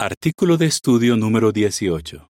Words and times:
Artículo 0.00 0.58
de 0.58 0.66
estudio 0.66 1.16
número 1.16 1.50
18. 1.50 2.28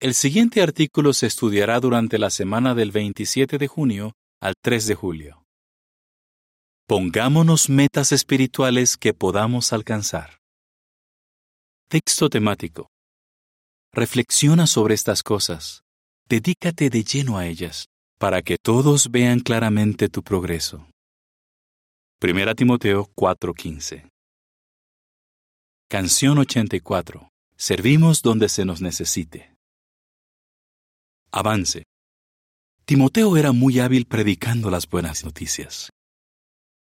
El 0.00 0.14
siguiente 0.14 0.62
artículo 0.62 1.12
se 1.12 1.26
estudiará 1.26 1.78
durante 1.78 2.16
la 2.16 2.30
semana 2.30 2.74
del 2.74 2.90
27 2.90 3.58
de 3.58 3.66
junio 3.68 4.12
al 4.40 4.54
3 4.62 4.86
de 4.86 4.94
julio. 4.94 5.42
Pongámonos 6.88 7.68
metas 7.68 8.12
espirituales 8.12 8.96
que 8.96 9.12
podamos 9.12 9.74
alcanzar. 9.74 10.38
Texto 11.90 12.30
temático. 12.30 12.88
Reflexiona 13.92 14.66
sobre 14.66 14.94
estas 14.94 15.22
cosas. 15.22 15.82
Dedícate 16.30 16.88
de 16.88 17.04
lleno 17.04 17.36
a 17.36 17.46
ellas, 17.46 17.88
para 18.18 18.40
que 18.40 18.56
todos 18.56 19.10
vean 19.10 19.40
claramente 19.40 20.08
tu 20.08 20.22
progreso. 20.22 20.88
1 22.22 22.54
Timoteo 22.54 23.04
4:15 23.14 24.15
Canción 25.88 26.36
84. 26.38 27.28
Servimos 27.56 28.20
donde 28.22 28.48
se 28.48 28.64
nos 28.64 28.80
necesite. 28.80 29.54
Avance. 31.30 31.84
Timoteo 32.84 33.36
era 33.36 33.52
muy 33.52 33.78
hábil 33.78 34.04
predicando 34.04 34.68
las 34.68 34.88
buenas 34.88 35.24
noticias. 35.24 35.90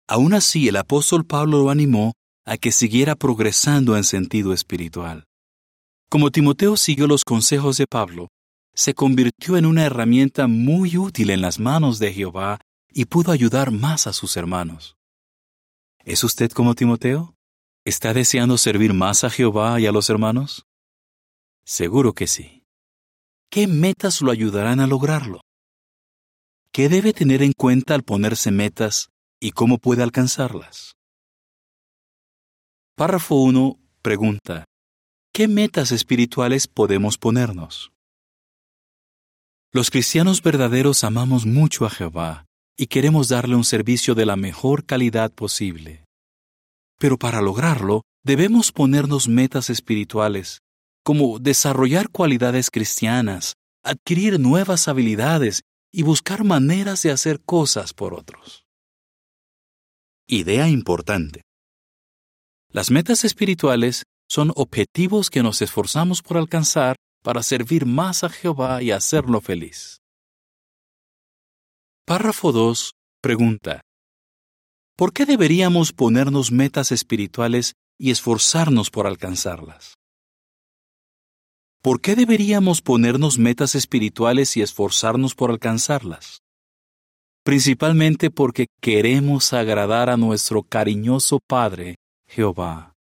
Aún 0.08 0.34
así, 0.34 0.68
el 0.70 0.78
apóstol 0.78 1.24
Pablo 1.24 1.60
lo 1.60 1.70
animó 1.70 2.14
a 2.46 2.58
que 2.58 2.72
siguiera 2.72 3.14
progresando 3.14 3.96
en 3.96 4.04
sentido 4.04 4.54
espiritual. 4.54 5.26
Como 6.10 6.32
Timoteo 6.32 6.76
siguió 6.76 7.06
los 7.06 7.24
consejos 7.24 7.78
de 7.78 7.86
Pablo, 7.86 8.30
se 8.74 8.96
convirtió 8.96 9.56
en 9.56 9.68
una 9.68 9.86
herramienta 9.86 10.48
muy 10.48 10.98
útil 10.98 11.30
en 11.30 11.42
las 11.42 11.60
manos 11.60 12.00
de 12.00 12.12
Jehová 12.12 12.60
y 12.92 13.06
pudo 13.06 13.32
ayudar 13.32 13.70
más 13.70 14.08
a 14.08 14.14
sus 14.14 14.36
hermanos. 14.36 14.96
¿Es 16.04 16.24
usted 16.24 16.50
como 16.52 16.74
Timoteo? 16.74 17.35
¿Está 17.88 18.16
deseando 18.16 18.58
servir 18.58 18.96
más 18.96 19.24
a 19.24 19.30
Jehová 19.30 19.80
y 19.80 19.86
a 19.86 19.92
los 19.92 20.10
hermanos? 20.10 20.66
Seguro 21.66 22.14
que 22.14 22.26
sí. 22.26 22.64
¿Qué 23.52 23.68
metas 23.68 24.24
lo 24.24 24.32
ayudarán 24.32 24.80
a 24.80 24.88
lograrlo? 24.88 25.42
¿Qué 26.72 26.90
debe 26.90 27.14
tener 27.14 27.44
en 27.44 27.54
cuenta 27.54 27.94
al 27.94 28.02
ponerse 28.02 28.50
metas 28.50 29.10
y 29.40 29.52
cómo 29.52 29.78
puede 29.78 30.02
alcanzarlas? 30.02 30.96
Párrafo 32.96 33.36
1. 33.36 33.78
Pregunta. 34.02 34.66
¿Qué 35.32 35.48
metas 35.48 35.92
espirituales 35.92 36.68
podemos 36.68 37.20
ponernos? 37.20 37.92
Los 39.72 39.92
cristianos 39.92 40.42
verdaderos 40.42 41.04
amamos 41.04 41.46
mucho 41.46 41.86
a 41.86 41.92
Jehová 41.92 42.46
y 42.78 42.88
queremos 42.88 43.28
darle 43.28 43.56
un 43.56 43.64
servicio 43.64 44.16
de 44.16 44.26
la 44.26 44.38
mejor 44.38 44.86
calidad 44.86 45.32
posible. 45.32 46.05
Pero 46.98 47.18
para 47.18 47.42
lograrlo, 47.42 48.04
debemos 48.24 48.72
ponernos 48.72 49.28
metas 49.28 49.70
espirituales, 49.70 50.62
como 51.04 51.40
desarrollar 51.40 52.10
cualidades 52.10 52.72
cristianas, 52.72 53.56
adquirir 53.84 54.40
nuevas 54.40 54.88
habilidades 54.88 55.62
y 55.92 56.04
buscar 56.04 56.44
maneras 56.44 57.04
de 57.04 57.12
hacer 57.12 57.42
cosas 57.42 57.94
por 57.94 58.14
otros. 58.14 58.66
Idea 60.28 60.68
importante. 60.68 61.42
Las 62.72 62.90
metas 62.90 63.24
espirituales 63.24 64.04
son 64.28 64.52
objetivos 64.56 65.30
que 65.30 65.44
nos 65.44 65.62
esforzamos 65.62 66.22
por 66.24 66.38
alcanzar 66.38 66.96
para 67.24 67.44
servir 67.44 67.86
más 67.86 68.24
a 68.24 68.30
Jehová 68.30 68.82
y 68.82 68.92
hacerlo 68.92 69.40
feliz. 69.40 70.00
Párrafo 72.06 72.52
2. 72.52 72.92
Pregunta. 73.22 73.85
¿Por 74.98 75.12
qué 75.12 75.26
deberíamos 75.26 75.92
ponernos 75.92 76.54
metas 76.54 76.94
espirituales 76.94 77.74
y 78.00 78.12
esforzarnos 78.12 78.90
por 78.90 79.08
alcanzarlas? 79.08 79.96
¿Por 81.82 82.00
qué 82.00 82.16
deberíamos 82.16 82.82
ponernos 82.82 83.38
metas 83.38 83.76
espirituales 83.76 84.56
y 84.56 84.62
esforzarnos 84.62 85.36
por 85.36 85.52
alcanzarlas? 85.52 86.44
Principalmente 87.44 88.32
porque 88.32 88.68
queremos 88.82 89.52
agradar 89.52 90.10
a 90.10 90.16
nuestro 90.16 90.64
cariñoso 90.64 91.40
Padre, 91.46 91.96
Jehová. 92.30 92.94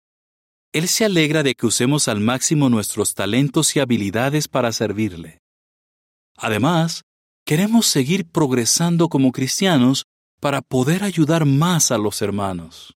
Él 0.73 0.89
se 0.89 1.05
alegra 1.05 1.43
de 1.43 1.55
que 1.55 1.67
usemos 1.67 2.09
al 2.09 2.21
máximo 2.21 2.71
nuestros 2.71 3.13
talentos 3.13 3.77
y 3.77 3.81
habilidades 3.81 4.49
para 4.49 4.73
servirle. 4.73 5.41
Además, 6.39 7.03
queremos 7.45 7.85
seguir 7.85 8.27
progresando 8.27 9.11
como 9.11 9.31
cristianos 9.31 10.07
para 10.43 10.61
poder 10.61 11.05
ayudar 11.05 11.47
más 11.47 11.93
a 11.93 11.99
los 11.99 12.21
hermanos. 12.21 12.97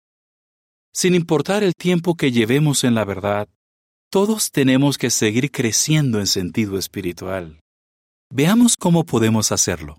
Sin 0.95 1.17
importar 1.17 1.65
el 1.65 1.75
tiempo 1.75 2.15
que 2.15 2.31
llevemos 2.31 2.85
en 2.85 2.95
la 2.95 3.05
verdad, 3.05 3.49
todos 4.13 4.53
tenemos 4.53 4.97
que 4.97 5.11
seguir 5.11 5.51
creciendo 5.51 6.21
en 6.21 6.29
sentido 6.29 6.79
espiritual. 6.79 7.59
Veamos 8.31 8.77
cómo 8.77 9.05
podemos 9.05 9.51
hacerlo. 9.51 9.99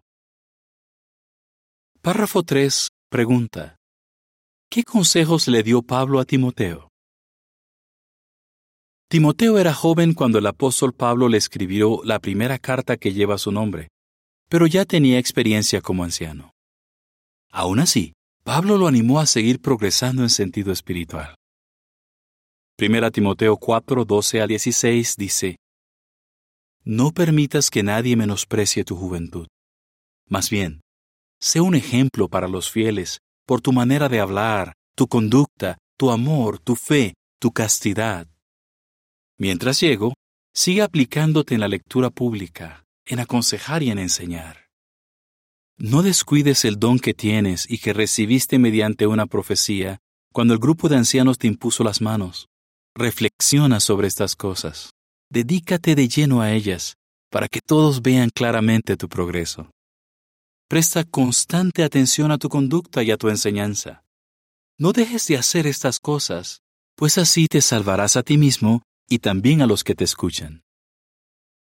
Párrafo 2.02 2.44
3. 2.44 2.88
Pregunta. 3.10 3.76
¿Qué 4.70 4.84
consejos 4.84 5.50
le 5.50 5.64
dio 5.64 5.82
Pablo 5.82 6.22
a 6.22 6.26
Timoteo? 6.26 6.88
Timoteo 9.10 9.58
era 9.58 9.74
joven 9.74 10.14
cuando 10.14 10.40
el 10.40 10.48
apóstol 10.48 10.94
Pablo 10.94 11.28
le 11.28 11.40
escribió 11.40 12.00
la 12.06 12.20
primera 12.20 12.58
carta 12.58 12.96
que 12.96 13.12
lleva 13.12 13.38
su 13.38 13.52
nombre, 13.52 13.90
pero 14.48 14.66
ya 14.66 14.86
tenía 14.86 15.20
experiencia 15.20 15.82
como 15.82 16.06
anciano. 16.06 16.53
Aún 17.56 17.80
así, 17.80 18.14
Pablo 18.44 18.80
lo 18.80 18.88
animó 18.88 19.20
a 19.20 19.28
seguir 19.28 19.62
progresando 19.62 20.24
en 20.24 20.32
sentido 20.32 20.72
espiritual. 20.72 21.36
1 22.80 23.12
Timoteo 23.12 23.58
4, 23.58 24.06
12 24.06 24.42
a 24.42 24.48
16 24.48 25.16
dice, 25.18 25.58
No 26.84 27.12
permitas 27.12 27.70
que 27.70 27.84
nadie 27.84 28.16
menosprecie 28.16 28.84
tu 28.84 28.96
juventud. 28.96 29.46
Más 30.28 30.50
bien, 30.50 30.82
sé 31.40 31.62
un 31.62 31.76
ejemplo 31.76 32.28
para 32.28 32.48
los 32.48 32.72
fieles 32.72 33.20
por 33.46 33.62
tu 33.62 33.72
manera 33.72 34.10
de 34.10 34.20
hablar, 34.20 34.74
tu 34.96 35.08
conducta, 35.08 35.78
tu 35.96 36.10
amor, 36.10 36.58
tu 36.58 36.76
fe, 36.76 37.14
tu 37.40 37.52
castidad. 37.52 38.28
Mientras 39.38 39.80
llego, 39.80 40.16
sigue 40.56 40.82
aplicándote 40.82 41.54
en 41.54 41.60
la 41.60 41.68
lectura 41.68 42.10
pública, 42.10 42.84
en 43.06 43.20
aconsejar 43.20 43.84
y 43.84 43.92
en 43.92 44.00
enseñar. 44.00 44.63
No 45.78 46.04
descuides 46.04 46.66
el 46.66 46.80
don 46.80 47.00
que 47.00 47.14
tienes 47.14 47.70
y 47.70 47.80
que 47.80 47.94
recibiste 47.94 48.60
mediante 48.60 49.08
una 49.08 49.26
profecía 49.26 50.00
cuando 50.32 50.54
el 50.54 50.60
grupo 50.60 50.90
de 50.90 50.98
ancianos 50.98 51.38
te 51.38 51.48
impuso 51.48 51.84
las 51.84 52.02
manos. 52.02 52.48
Reflexiona 52.96 53.80
sobre 53.80 54.08
estas 54.08 54.36
cosas. 54.36 54.92
Dedícate 55.32 55.96
de 55.96 56.08
lleno 56.08 56.42
a 56.42 56.52
ellas 56.52 56.96
para 57.32 57.48
que 57.48 57.62
todos 57.62 58.04
vean 58.04 58.30
claramente 58.30 58.96
tu 58.96 59.10
progreso. 59.10 59.72
Presta 60.70 61.04
constante 61.04 61.84
atención 61.84 62.32
a 62.32 62.38
tu 62.38 62.50
conducta 62.50 63.02
y 63.02 63.10
a 63.10 63.18
tu 63.18 63.30
enseñanza. 63.30 64.04
No 64.78 64.92
dejes 64.92 65.28
de 65.28 65.38
hacer 65.38 65.66
estas 65.66 66.00
cosas, 66.00 66.62
pues 66.96 67.18
así 67.18 67.48
te 67.48 67.62
salvarás 67.62 68.18
a 68.18 68.24
ti 68.24 68.38
mismo 68.38 68.84
y 69.10 69.20
también 69.20 69.64
a 69.64 69.68
los 69.68 69.84
que 69.84 69.96
te 69.96 70.04
escuchan. 70.04 70.64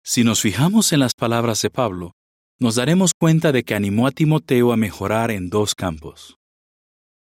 Si 0.03 0.25
nos 0.25 0.41
fijamos 0.41 0.93
en 0.93 1.01
las 1.01 1.15
palabras 1.15 1.63
de 1.63 1.71
Pablo, 1.71 2.15
nos 2.61 2.75
daremos 2.75 3.13
cuenta 3.19 3.53
de 3.53 3.65
que 3.65 3.75
animó 3.75 4.07
a 4.07 4.11
Timoteo 4.11 4.73
a 4.73 4.77
mejorar 4.77 5.31
en 5.31 5.49
dos 5.49 5.75
campos. 5.75 6.37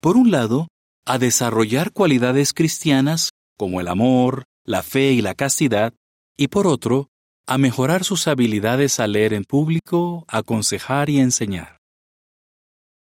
Por 0.01 0.17
un 0.17 0.31
lado, 0.31 0.69
a 1.05 1.19
desarrollar 1.19 1.93
cualidades 1.93 2.55
cristianas 2.55 3.31
como 3.59 3.83
el 3.83 3.89
amor, 3.89 4.45
la 4.65 4.83
fe 4.83 5.13
y 5.13 5.21
la 5.21 5.35
castidad, 5.35 5.93
y 6.39 6.49
por 6.49 6.67
otro, 6.67 7.09
a 7.47 7.59
mejorar 7.59 8.05
sus 8.05 8.29
habilidades 8.29 8.99
a 8.99 9.07
leer 9.07 9.35
en 9.35 9.45
público, 9.45 10.25
aconsejar 10.29 11.11
y 11.11 11.19
enseñar. 11.19 11.77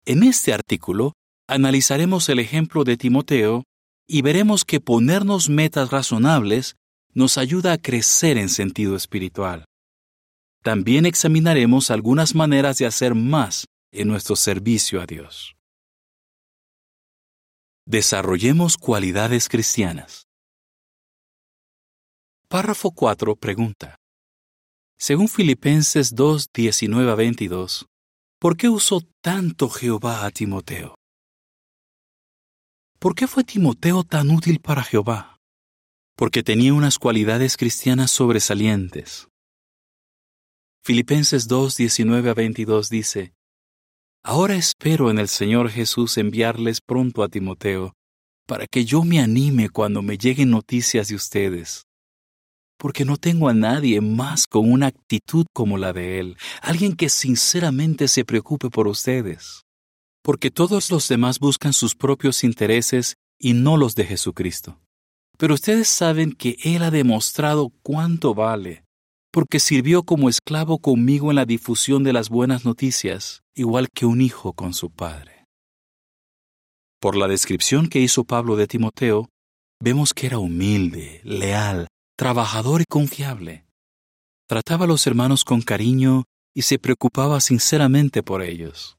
En 0.04 0.22
este 0.22 0.52
artículo, 0.52 1.14
analizaremos 1.48 2.28
el 2.28 2.38
ejemplo 2.38 2.84
de 2.84 2.98
Timoteo 2.98 3.64
y 4.06 4.20
veremos 4.20 4.64
que 4.66 4.80
ponernos 4.80 5.48
metas 5.48 5.90
razonables 5.90 6.76
nos 7.14 7.38
ayuda 7.38 7.72
a 7.72 7.78
crecer 7.78 8.36
en 8.36 8.50
sentido 8.50 8.96
espiritual. 8.96 9.64
También 10.62 11.06
examinaremos 11.06 11.90
algunas 11.90 12.34
maneras 12.34 12.76
de 12.76 12.86
hacer 12.86 13.14
más 13.14 13.66
en 13.92 14.08
nuestro 14.08 14.36
servicio 14.36 15.00
a 15.00 15.06
Dios. 15.06 15.56
Desarrollemos 17.86 18.76
cualidades 18.76 19.48
cristianas. 19.48 20.26
Párrafo 22.48 22.90
4 22.90 23.36
pregunta. 23.36 23.96
Según 24.98 25.28
Filipenses 25.28 26.14
2, 26.14 26.50
19 26.52 27.10
a 27.10 27.14
22, 27.14 27.86
¿por 28.38 28.58
qué 28.58 28.68
usó 28.68 29.00
tanto 29.22 29.70
Jehová 29.70 30.26
a 30.26 30.30
Timoteo? 30.30 30.94
¿Por 32.98 33.14
qué 33.14 33.26
fue 33.26 33.44
Timoteo 33.44 34.04
tan 34.04 34.30
útil 34.30 34.60
para 34.60 34.82
Jehová? 34.82 35.38
Porque 36.16 36.42
tenía 36.42 36.74
unas 36.74 36.98
cualidades 36.98 37.56
cristianas 37.56 38.10
sobresalientes, 38.10 39.29
Filipenses 40.82 41.46
2, 41.46 41.76
19 41.76 42.30
a 42.30 42.34
22 42.34 42.88
dice, 42.88 43.34
Ahora 44.22 44.56
espero 44.56 45.10
en 45.10 45.18
el 45.18 45.28
Señor 45.28 45.68
Jesús 45.68 46.16
enviarles 46.16 46.80
pronto 46.80 47.22
a 47.22 47.28
Timoteo, 47.28 47.92
para 48.46 48.66
que 48.66 48.86
yo 48.86 49.04
me 49.04 49.20
anime 49.20 49.68
cuando 49.68 50.00
me 50.00 50.16
lleguen 50.16 50.50
noticias 50.50 51.08
de 51.08 51.16
ustedes. 51.16 51.84
Porque 52.78 53.04
no 53.04 53.18
tengo 53.18 53.50
a 53.50 53.54
nadie 53.54 54.00
más 54.00 54.46
con 54.46 54.72
una 54.72 54.86
actitud 54.86 55.44
como 55.52 55.76
la 55.76 55.92
de 55.92 56.18
Él, 56.18 56.38
alguien 56.62 56.96
que 56.96 57.10
sinceramente 57.10 58.08
se 58.08 58.24
preocupe 58.24 58.70
por 58.70 58.88
ustedes. 58.88 59.66
Porque 60.22 60.50
todos 60.50 60.90
los 60.90 61.08
demás 61.08 61.40
buscan 61.40 61.74
sus 61.74 61.94
propios 61.94 62.42
intereses 62.42 63.16
y 63.38 63.52
no 63.52 63.76
los 63.76 63.94
de 63.96 64.06
Jesucristo. 64.06 64.80
Pero 65.36 65.52
ustedes 65.52 65.88
saben 65.88 66.32
que 66.32 66.56
Él 66.62 66.82
ha 66.82 66.90
demostrado 66.90 67.70
cuánto 67.82 68.34
vale, 68.34 68.84
porque 69.32 69.60
sirvió 69.60 70.02
como 70.02 70.28
esclavo 70.28 70.78
conmigo 70.78 71.30
en 71.30 71.36
la 71.36 71.44
difusión 71.44 72.02
de 72.02 72.12
las 72.12 72.28
buenas 72.28 72.64
noticias, 72.64 73.42
igual 73.54 73.88
que 73.94 74.06
un 74.06 74.20
hijo 74.20 74.52
con 74.52 74.74
su 74.74 74.90
padre. 74.90 75.46
Por 77.00 77.16
la 77.16 77.28
descripción 77.28 77.88
que 77.88 78.00
hizo 78.00 78.24
Pablo 78.24 78.56
de 78.56 78.66
Timoteo, 78.66 79.28
vemos 79.80 80.12
que 80.12 80.26
era 80.26 80.38
humilde, 80.38 81.20
leal, 81.24 81.86
trabajador 82.16 82.82
y 82.82 82.84
confiable. 82.84 83.64
Trataba 84.46 84.84
a 84.84 84.88
los 84.88 85.06
hermanos 85.06 85.44
con 85.44 85.62
cariño 85.62 86.24
y 86.54 86.62
se 86.62 86.78
preocupaba 86.78 87.40
sinceramente 87.40 88.22
por 88.22 88.42
ellos. 88.42 88.98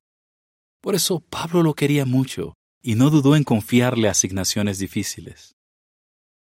Por 0.81 0.95
eso 0.95 1.19
Pablo 1.19 1.61
lo 1.61 1.75
quería 1.75 2.05
mucho 2.05 2.55
y 2.81 2.95
no 2.95 3.09
dudó 3.09 3.35
en 3.35 3.43
confiarle 3.43 4.09
asignaciones 4.09 4.79
difíciles. 4.79 5.53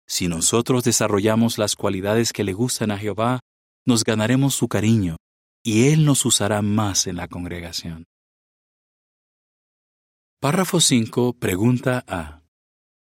Si 0.06 0.28
nosotros 0.28 0.84
desarrollamos 0.84 1.58
las 1.58 1.74
cualidades 1.74 2.32
que 2.32 2.44
le 2.44 2.52
gustan 2.52 2.90
a 2.90 2.98
Jehová, 2.98 3.40
nos 3.86 4.04
ganaremos 4.04 4.54
su 4.54 4.68
cariño 4.68 5.16
y 5.62 5.88
Él 5.88 6.04
nos 6.04 6.24
usará 6.24 6.62
más 6.62 7.06
en 7.06 7.16
la 7.16 7.28
congregación. 7.28 8.04
Párrafo 10.40 10.80
5. 10.80 11.34
Pregunta 11.34 12.04
A. 12.06 12.42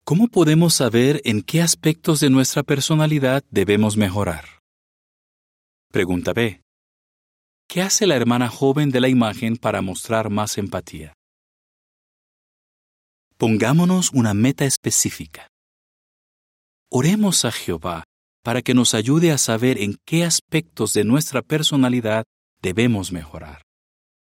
¿Cómo 0.04 0.26
podemos 0.26 0.74
saber 0.74 1.20
en 1.24 1.42
qué 1.42 1.62
aspectos 1.62 2.18
de 2.18 2.30
nuestra 2.30 2.64
personalidad 2.64 3.44
debemos 3.50 3.96
mejorar? 3.96 4.58
Pregunta 5.92 6.32
B. 6.32 6.62
¿Qué 7.68 7.80
hace 7.80 8.06
la 8.06 8.16
hermana 8.16 8.48
joven 8.48 8.90
de 8.90 9.00
la 9.00 9.08
imagen 9.08 9.56
para 9.56 9.82
mostrar 9.82 10.30
más 10.30 10.58
empatía? 10.58 11.12
Pongámonos 13.36 14.10
una 14.12 14.34
meta 14.34 14.64
específica. 14.64 15.46
Oremos 16.90 17.44
a 17.44 17.52
Jehová 17.52 18.04
para 18.42 18.62
que 18.62 18.74
nos 18.74 18.94
ayude 18.94 19.32
a 19.32 19.38
saber 19.38 19.80
en 19.80 19.96
qué 20.04 20.24
aspectos 20.24 20.92
de 20.94 21.04
nuestra 21.04 21.42
personalidad 21.42 22.24
debemos 22.60 23.12
mejorar. 23.12 23.62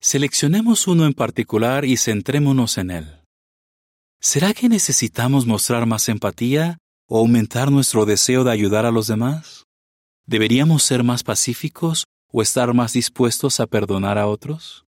Seleccionemos 0.02 0.88
uno 0.88 1.06
en 1.06 1.14
particular 1.14 1.86
y 1.86 1.98
centrémonos 1.98 2.78
en 2.78 2.92
él. 2.92 3.22
¿Será 4.22 4.54
que 4.54 4.70
necesitamos 4.70 5.46
mostrar 5.46 5.86
más 5.86 6.10
empatía 6.10 6.78
o 7.08 7.20
aumentar 7.20 7.72
nuestro 7.72 8.06
deseo 8.06 8.44
de 8.44 8.52
ayudar 8.52 8.86
a 8.86 8.92
los 8.92 9.08
demás? 9.08 9.64
¿Deberíamos 10.28 10.84
ser 10.84 11.04
más 11.04 11.24
pacíficos 11.24 12.06
o 12.32 12.42
estar 12.42 12.74
más 12.74 12.94
dispuestos 12.94 13.60
a 13.60 13.68
perdonar 13.68 14.18
a 14.18 14.28
otros? 14.28 14.86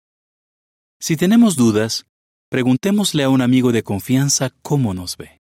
Si 1.01 1.17
tenemos 1.17 1.56
dudas, 1.56 2.05
preguntémosle 2.51 3.23
a 3.23 3.31
un 3.31 3.41
amigo 3.41 3.73
de 3.73 3.83
confianza 3.83 4.51
cómo 4.63 4.93
nos 4.95 5.17
ve. 5.17 5.40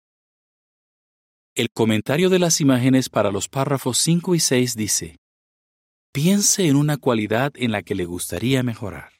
El 1.58 1.70
comentario 1.70 2.30
de 2.30 2.38
las 2.38 2.60
imágenes 2.60 3.08
para 3.08 3.32
los 3.32 3.48
párrafos 3.48 3.98
5 3.98 4.36
y 4.36 4.38
6 4.38 4.76
dice, 4.76 5.16
Piense 6.12 6.68
en 6.68 6.76
una 6.76 6.98
cualidad 6.98 7.50
en 7.56 7.72
la 7.72 7.82
que 7.82 7.96
le 7.96 8.04
gustaría 8.04 8.62
mejorar. 8.62 9.10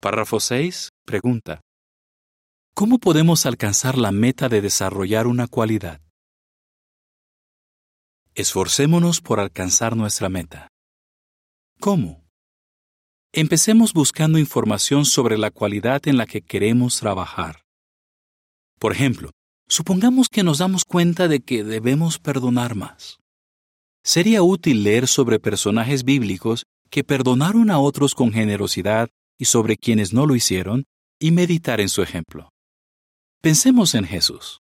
Párrafo 0.00 0.38
6. 0.38 0.90
Pregunta. 1.04 1.60
¿Cómo 2.72 3.00
podemos 3.00 3.46
alcanzar 3.46 3.98
la 3.98 4.12
meta 4.12 4.48
de 4.48 4.60
desarrollar 4.60 5.26
una 5.26 5.48
cualidad? 5.48 6.00
Esforcémonos 8.36 9.20
por 9.20 9.40
alcanzar 9.40 9.96
nuestra 9.96 10.28
meta. 10.28 10.68
¿Cómo? 11.80 12.22
Empecemos 13.32 13.92
buscando 13.92 14.38
información 14.38 15.04
sobre 15.04 15.36
la 15.36 15.50
cualidad 15.50 16.06
en 16.06 16.16
la 16.16 16.26
que 16.26 16.42
queremos 16.42 17.00
trabajar. 17.00 17.64
Por 18.78 18.92
ejemplo, 18.92 19.32
supongamos 19.72 20.28
que 20.28 20.42
nos 20.42 20.58
damos 20.58 20.84
cuenta 20.84 21.28
de 21.28 21.40
que 21.40 21.64
debemos 21.64 22.18
perdonar 22.18 22.74
más. 22.74 23.20
Sería 24.04 24.42
útil 24.42 24.82
leer 24.82 25.08
sobre 25.08 25.40
personajes 25.40 26.04
bíblicos 26.04 26.66
que 26.90 27.04
perdonaron 27.04 27.70
a 27.70 27.78
otros 27.78 28.14
con 28.14 28.32
generosidad 28.32 29.08
y 29.38 29.46
sobre 29.46 29.78
quienes 29.78 30.12
no 30.12 30.26
lo 30.26 30.34
hicieron 30.34 30.84
y 31.18 31.30
meditar 31.30 31.80
en 31.80 31.88
su 31.88 32.02
ejemplo. 32.02 32.50
Pensemos 33.40 33.94
en 33.94 34.04
Jesús. 34.04 34.60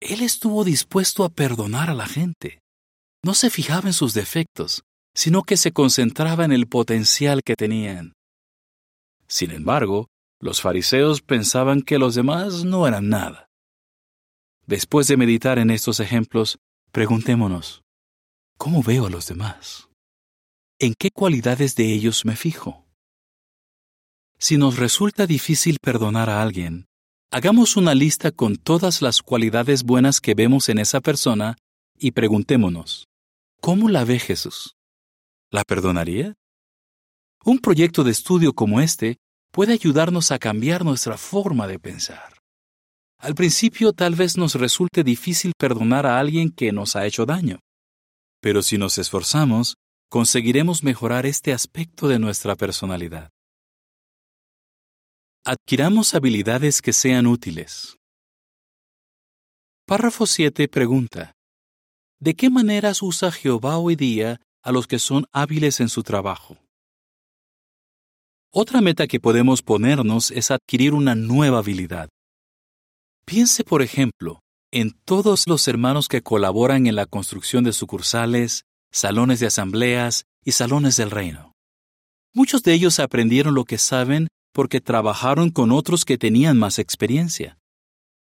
Él 0.00 0.22
estuvo 0.22 0.64
dispuesto 0.64 1.22
a 1.22 1.28
perdonar 1.28 1.88
a 1.88 1.94
la 1.94 2.06
gente. 2.06 2.60
No 3.22 3.34
se 3.34 3.50
fijaba 3.50 3.88
en 3.88 3.92
sus 3.92 4.14
defectos, 4.14 4.82
sino 5.14 5.44
que 5.44 5.56
se 5.56 5.70
concentraba 5.70 6.44
en 6.44 6.50
el 6.50 6.66
potencial 6.66 7.42
que 7.44 7.54
tenían. 7.54 8.14
Sin 9.28 9.52
embargo, 9.52 10.08
los 10.40 10.60
fariseos 10.60 11.22
pensaban 11.22 11.82
que 11.82 11.98
los 11.98 12.16
demás 12.16 12.64
no 12.64 12.84
eran 12.88 13.10
nada. 13.10 13.47
Después 14.68 15.06
de 15.06 15.16
meditar 15.16 15.58
en 15.58 15.70
estos 15.70 15.98
ejemplos, 15.98 16.58
preguntémonos, 16.92 17.84
¿cómo 18.58 18.82
veo 18.82 19.06
a 19.06 19.10
los 19.10 19.26
demás? 19.26 19.88
¿En 20.78 20.92
qué 20.92 21.10
cualidades 21.10 21.74
de 21.74 21.90
ellos 21.90 22.26
me 22.26 22.36
fijo? 22.36 22.84
Si 24.38 24.58
nos 24.58 24.76
resulta 24.76 25.26
difícil 25.26 25.78
perdonar 25.80 26.28
a 26.28 26.42
alguien, 26.42 26.84
hagamos 27.30 27.78
una 27.78 27.94
lista 27.94 28.30
con 28.30 28.56
todas 28.56 29.00
las 29.00 29.22
cualidades 29.22 29.84
buenas 29.84 30.20
que 30.20 30.34
vemos 30.34 30.68
en 30.68 30.80
esa 30.80 31.00
persona 31.00 31.56
y 31.98 32.10
preguntémonos, 32.10 33.06
¿cómo 33.62 33.88
la 33.88 34.04
ve 34.04 34.18
Jesús? 34.18 34.76
¿La 35.50 35.64
perdonaría? 35.64 36.34
Un 37.42 37.58
proyecto 37.60 38.04
de 38.04 38.10
estudio 38.10 38.52
como 38.52 38.82
este 38.82 39.16
puede 39.50 39.72
ayudarnos 39.72 40.30
a 40.30 40.38
cambiar 40.38 40.84
nuestra 40.84 41.16
forma 41.16 41.66
de 41.66 41.78
pensar. 41.78 42.37
Al 43.20 43.34
principio 43.34 43.92
tal 43.92 44.14
vez 44.14 44.36
nos 44.36 44.54
resulte 44.54 45.02
difícil 45.02 45.52
perdonar 45.58 46.06
a 46.06 46.20
alguien 46.20 46.50
que 46.50 46.70
nos 46.70 46.94
ha 46.94 47.04
hecho 47.04 47.26
daño, 47.26 47.58
pero 48.40 48.62
si 48.62 48.78
nos 48.78 48.96
esforzamos, 48.98 49.74
conseguiremos 50.08 50.84
mejorar 50.84 51.26
este 51.26 51.52
aspecto 51.52 52.06
de 52.06 52.20
nuestra 52.20 52.54
personalidad. 52.54 53.30
Adquiramos 55.44 56.14
habilidades 56.14 56.80
que 56.80 56.92
sean 56.92 57.26
útiles. 57.26 57.96
Párrafo 59.86 60.26
7 60.26 60.68
pregunta. 60.68 61.32
¿De 62.20 62.34
qué 62.34 62.50
maneras 62.50 63.02
usa 63.02 63.32
Jehová 63.32 63.78
hoy 63.78 63.96
día 63.96 64.40
a 64.62 64.70
los 64.70 64.86
que 64.86 64.98
son 64.98 65.26
hábiles 65.32 65.80
en 65.80 65.88
su 65.88 66.02
trabajo? 66.02 66.58
Otra 68.52 68.80
meta 68.80 69.06
que 69.06 69.20
podemos 69.20 69.62
ponernos 69.62 70.30
es 70.30 70.50
adquirir 70.50 70.94
una 70.94 71.14
nueva 71.14 71.58
habilidad. 71.58 72.08
Piense, 73.28 73.62
por 73.62 73.82
ejemplo, 73.82 74.40
en 74.72 74.92
todos 75.04 75.46
los 75.46 75.68
hermanos 75.68 76.08
que 76.08 76.22
colaboran 76.22 76.86
en 76.86 76.96
la 76.96 77.04
construcción 77.04 77.62
de 77.62 77.74
sucursales, 77.74 78.64
salones 78.90 79.38
de 79.38 79.48
asambleas 79.48 80.24
y 80.42 80.52
salones 80.52 80.96
del 80.96 81.10
reino. 81.10 81.52
Muchos 82.32 82.62
de 82.62 82.72
ellos 82.72 82.98
aprendieron 82.98 83.54
lo 83.54 83.66
que 83.66 83.76
saben 83.76 84.28
porque 84.54 84.80
trabajaron 84.80 85.50
con 85.50 85.72
otros 85.72 86.06
que 86.06 86.16
tenían 86.16 86.58
más 86.58 86.78
experiencia. 86.78 87.58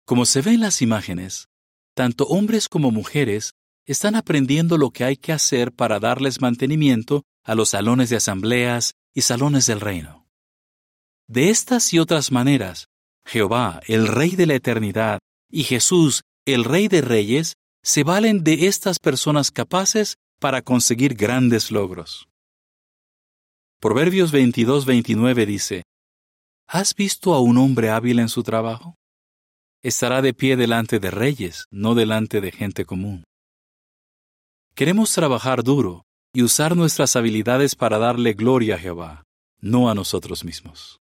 Como 0.06 0.24
se 0.24 0.40
ve 0.40 0.52
en 0.52 0.60
las 0.60 0.80
imágenes, 0.80 1.48
tanto 1.94 2.24
hombres 2.24 2.70
como 2.70 2.90
mujeres 2.90 3.52
están 3.84 4.14
aprendiendo 4.14 4.78
lo 4.78 4.90
que 4.90 5.04
hay 5.04 5.18
que 5.18 5.32
hacer 5.32 5.70
para 5.70 6.00
darles 6.00 6.40
mantenimiento 6.40 7.24
a 7.44 7.54
los 7.54 7.68
salones 7.68 8.08
de 8.08 8.16
asambleas 8.16 8.94
y 9.12 9.20
salones 9.20 9.66
del 9.66 9.82
reino. 9.82 10.26
De 11.28 11.50
estas 11.50 11.92
y 11.92 11.98
otras 11.98 12.32
maneras, 12.32 12.86
Jehová, 13.26 13.80
el 13.86 14.06
Rey 14.06 14.36
de 14.36 14.46
la 14.46 14.54
eternidad, 14.54 15.18
y 15.50 15.64
Jesús, 15.64 16.22
el 16.46 16.64
Rey 16.64 16.88
de 16.88 17.00
Reyes, 17.00 17.54
se 17.82 18.02
valen 18.02 18.44
de 18.44 18.66
estas 18.66 18.98
personas 18.98 19.50
capaces 19.50 20.16
para 20.40 20.62
conseguir 20.62 21.14
grandes 21.14 21.70
logros. 21.70 22.28
Proverbios 23.80 24.32
22-29 24.32 25.46
dice, 25.46 25.82
¿Has 26.66 26.94
visto 26.94 27.34
a 27.34 27.40
un 27.40 27.58
hombre 27.58 27.90
hábil 27.90 28.18
en 28.18 28.28
su 28.28 28.42
trabajo? 28.42 28.94
Estará 29.82 30.22
de 30.22 30.32
pie 30.32 30.56
delante 30.56 30.98
de 30.98 31.10
reyes, 31.10 31.66
no 31.70 31.94
delante 31.94 32.40
de 32.40 32.50
gente 32.52 32.86
común. 32.86 33.24
Queremos 34.74 35.12
trabajar 35.12 35.62
duro 35.62 36.04
y 36.32 36.42
usar 36.42 36.74
nuestras 36.74 37.16
habilidades 37.16 37.76
para 37.76 37.98
darle 37.98 38.32
gloria 38.32 38.76
a 38.76 38.78
Jehová, 38.78 39.24
no 39.60 39.90
a 39.90 39.94
nosotros 39.94 40.44
mismos. 40.44 40.98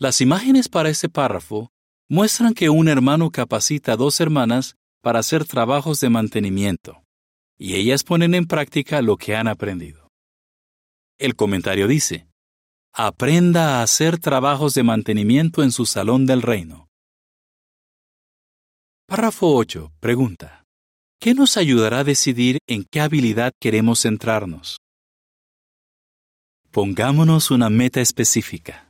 Las 0.00 0.20
imágenes 0.20 0.68
para 0.68 0.88
este 0.88 1.08
párrafo 1.08 1.70
muestran 2.08 2.54
que 2.54 2.70
un 2.70 2.88
hermano 2.88 3.30
capacita 3.30 3.92
a 3.92 3.96
dos 3.96 4.20
hermanas 4.20 4.74
para 5.02 5.20
hacer 5.20 5.44
trabajos 5.44 6.00
de 6.00 6.10
mantenimiento, 6.10 7.04
y 7.58 7.74
ellas 7.74 8.02
ponen 8.02 8.34
en 8.34 8.46
práctica 8.46 9.02
lo 9.02 9.16
que 9.16 9.36
han 9.36 9.46
aprendido. 9.46 10.08
El 11.18 11.36
comentario 11.36 11.86
dice, 11.86 12.26
aprenda 12.94 13.78
a 13.78 13.82
hacer 13.82 14.18
trabajos 14.18 14.74
de 14.74 14.82
mantenimiento 14.82 15.62
en 15.62 15.70
su 15.70 15.86
salón 15.86 16.26
del 16.26 16.42
reino, 16.42 16.90
Párrafo 19.10 19.56
8. 19.56 19.92
Pregunta. 19.98 20.62
¿Qué 21.20 21.34
nos 21.34 21.56
ayudará 21.56 21.98
a 21.98 22.04
decidir 22.04 22.60
en 22.68 22.84
qué 22.88 23.00
habilidad 23.00 23.50
queremos 23.60 24.02
centrarnos? 24.02 24.76
Pongámonos 26.70 27.50
una 27.50 27.70
meta 27.70 28.00
específica. 28.00 28.89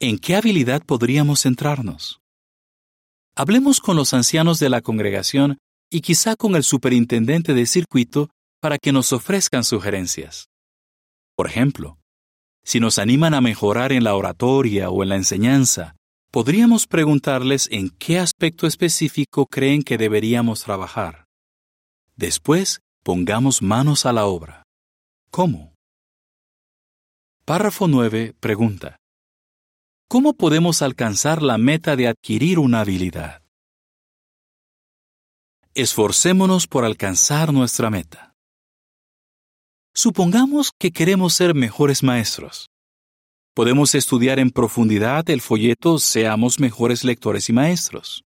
¿En 0.00 0.20
qué 0.20 0.36
habilidad 0.36 0.84
podríamos 0.84 1.42
centrarnos? 1.42 2.20
Hablemos 3.34 3.80
con 3.80 3.96
los 3.96 4.14
ancianos 4.14 4.60
de 4.60 4.68
la 4.68 4.80
congregación 4.80 5.58
y 5.90 6.02
quizá 6.02 6.36
con 6.36 6.54
el 6.54 6.62
superintendente 6.62 7.52
de 7.52 7.66
circuito 7.66 8.30
para 8.60 8.78
que 8.78 8.92
nos 8.92 9.12
ofrezcan 9.12 9.64
sugerencias. 9.64 10.50
Por 11.34 11.48
ejemplo, 11.48 11.98
si 12.62 12.78
nos 12.78 13.00
animan 13.00 13.34
a 13.34 13.40
mejorar 13.40 13.90
en 13.90 14.04
la 14.04 14.14
oratoria 14.14 14.88
o 14.88 15.02
en 15.02 15.08
la 15.08 15.16
enseñanza, 15.16 15.96
podríamos 16.30 16.86
preguntarles 16.86 17.68
en 17.72 17.90
qué 17.90 18.20
aspecto 18.20 18.68
específico 18.68 19.46
creen 19.46 19.82
que 19.82 19.98
deberíamos 19.98 20.62
trabajar. 20.62 21.24
Después, 22.14 22.82
pongamos 23.02 23.62
manos 23.62 24.06
a 24.06 24.12
la 24.12 24.26
obra. 24.26 24.62
¿Cómo? 25.32 25.74
Párrafo 27.44 27.88
9 27.88 28.36
pregunta. 28.38 28.97
¿Cómo 30.10 30.32
podemos 30.32 30.80
alcanzar 30.80 31.42
la 31.42 31.58
meta 31.58 31.94
de 31.94 32.08
adquirir 32.08 32.58
una 32.58 32.80
habilidad? 32.80 33.42
Esforcémonos 35.74 36.66
por 36.66 36.86
alcanzar 36.86 37.52
nuestra 37.52 37.90
meta. 37.90 38.32
Supongamos 39.94 40.72
que 40.78 40.92
queremos 40.92 41.34
ser 41.34 41.54
mejores 41.54 42.02
maestros. 42.02 42.70
Podemos 43.54 43.94
estudiar 43.94 44.38
en 44.38 44.50
profundidad 44.50 45.28
el 45.28 45.42
folleto 45.42 45.98
Seamos 45.98 46.58
mejores 46.58 47.04
lectores 47.04 47.50
y 47.50 47.52
maestros. 47.52 48.24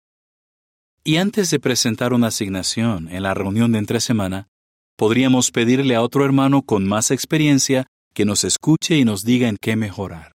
Y 1.06 1.16
antes 1.16 1.50
de 1.50 1.62
presentar 1.62 2.12
una 2.12 2.28
asignación 2.28 3.08
en 3.08 3.24
la 3.24 3.34
reunión 3.34 3.72
de 3.72 3.80
entre 3.80 4.02
semana, 4.02 4.50
podríamos 4.98 5.50
pedirle 5.52 5.96
a 5.96 6.02
otro 6.02 6.26
hermano 6.26 6.62
con 6.62 6.86
más 6.86 7.10
experiencia 7.10 7.88
que 8.14 8.26
nos 8.26 8.44
escuche 8.44 8.98
y 8.98 9.06
nos 9.06 9.24
diga 9.24 9.48
en 9.48 9.56
qué 9.56 9.78
mejorar. 9.78 10.34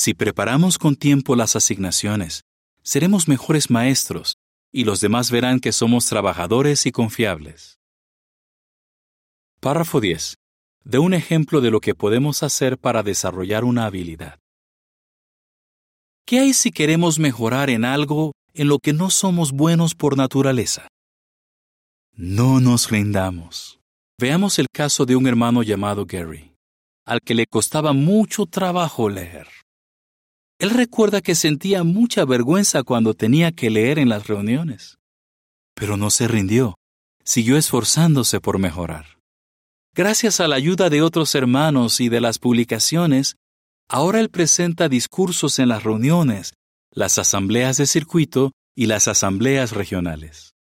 Si 0.00 0.14
preparamos 0.14 0.78
con 0.78 0.94
tiempo 0.94 1.34
las 1.34 1.56
asignaciones, 1.56 2.44
seremos 2.84 3.26
mejores 3.26 3.68
maestros 3.68 4.36
y 4.72 4.84
los 4.84 5.00
demás 5.00 5.32
verán 5.32 5.58
que 5.58 5.72
somos 5.72 6.06
trabajadores 6.06 6.86
y 6.86 6.92
confiables. 6.92 7.80
Párrafo 9.58 10.00
10. 10.00 10.36
De 10.84 11.00
un 11.00 11.14
ejemplo 11.14 11.60
de 11.60 11.72
lo 11.72 11.80
que 11.80 11.96
podemos 11.96 12.44
hacer 12.44 12.78
para 12.78 13.02
desarrollar 13.02 13.64
una 13.64 13.86
habilidad. 13.86 14.38
¿Qué 16.24 16.38
hay 16.38 16.54
si 16.54 16.70
queremos 16.70 17.18
mejorar 17.18 17.68
en 17.68 17.84
algo 17.84 18.34
en 18.54 18.68
lo 18.68 18.78
que 18.78 18.92
no 18.92 19.10
somos 19.10 19.50
buenos 19.50 19.96
por 19.96 20.16
naturaleza? 20.16 20.86
No 22.12 22.60
nos 22.60 22.88
rindamos. 22.88 23.80
Veamos 24.16 24.60
el 24.60 24.68
caso 24.72 25.06
de 25.06 25.16
un 25.16 25.26
hermano 25.26 25.64
llamado 25.64 26.06
Gary, 26.06 26.54
al 27.04 27.18
que 27.20 27.34
le 27.34 27.46
costaba 27.46 27.92
mucho 27.92 28.46
trabajo 28.46 29.08
leer. 29.08 29.57
Él 30.58 30.70
recuerda 30.70 31.20
que 31.20 31.36
sentía 31.36 31.84
mucha 31.84 32.24
vergüenza 32.24 32.82
cuando 32.82 33.14
tenía 33.14 33.52
que 33.52 33.70
leer 33.70 33.98
en 33.98 34.08
las 34.08 34.26
reuniones. 34.26 34.98
Pero 35.74 35.96
no 35.96 36.10
se 36.10 36.26
rindió, 36.26 36.76
siguió 37.24 37.56
esforzándose 37.56 38.40
por 38.40 38.58
mejorar. 38.58 39.18
Gracias 39.94 40.40
a 40.40 40.48
la 40.48 40.56
ayuda 40.56 40.90
de 40.90 41.02
otros 41.02 41.34
hermanos 41.34 42.00
y 42.00 42.08
de 42.08 42.20
las 42.20 42.38
publicaciones, 42.38 43.36
ahora 43.88 44.20
él 44.20 44.30
presenta 44.30 44.88
discursos 44.88 45.58
en 45.60 45.68
las 45.68 45.84
reuniones, 45.84 46.54
las 46.92 47.18
asambleas 47.18 47.76
de 47.76 47.86
circuito 47.86 48.52
y 48.74 48.86
las 48.86 49.06
asambleas 49.06 49.72
regionales. 49.72 50.54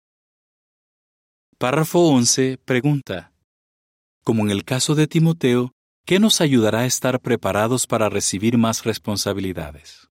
Párrafo 1.58 2.00
11 2.08 2.58
pregunta. 2.62 3.32
Como 4.24 4.42
en 4.42 4.50
el 4.50 4.64
caso 4.64 4.94
de 4.94 5.06
Timoteo, 5.06 5.72
¿qué 6.06 6.20
nos 6.20 6.40
ayudará 6.40 6.80
a 6.80 6.86
estar 6.86 7.20
preparados 7.20 7.86
para 7.86 8.08
recibir 8.08 8.56
más 8.56 8.84
responsabilidades? 8.84 10.08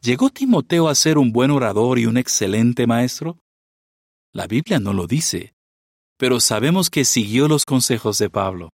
¿Llegó 0.00 0.30
Timoteo 0.30 0.88
a 0.88 0.94
ser 0.94 1.18
un 1.18 1.30
buen 1.30 1.50
orador 1.50 1.98
y 1.98 2.06
un 2.06 2.16
excelente 2.16 2.86
maestro? 2.86 3.38
La 4.32 4.46
Biblia 4.46 4.80
no 4.80 4.94
lo 4.94 5.06
dice, 5.06 5.54
pero 6.16 6.40
sabemos 6.40 6.88
que 6.88 7.04
siguió 7.04 7.48
los 7.48 7.64
consejos 7.64 8.18
de 8.18 8.30
Pablo. 8.30 8.70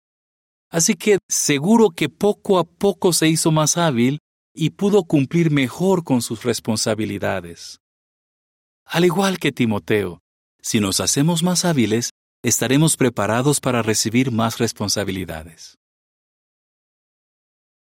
Así 0.72 0.96
que 0.96 1.20
seguro 1.28 1.92
que 1.92 2.10
poco 2.10 2.58
a 2.58 2.64
poco 2.64 3.14
se 3.14 3.28
hizo 3.28 3.52
más 3.52 3.78
hábil 3.78 4.20
y 4.54 4.72
pudo 4.72 5.04
cumplir 5.04 5.52
mejor 5.52 6.04
con 6.04 6.22
sus 6.22 6.44
responsabilidades. 6.44 7.80
Al 8.86 9.06
igual 9.06 9.38
que 9.38 9.52
Timoteo, 9.52 10.20
si 10.62 10.80
nos 10.80 11.00
hacemos 11.00 11.44
más 11.44 11.66
hábiles, 11.66 12.10
estaremos 12.44 12.96
preparados 12.96 13.60
para 13.60 13.82
recibir 13.82 14.32
más 14.32 14.58
responsabilidades. 14.60 15.78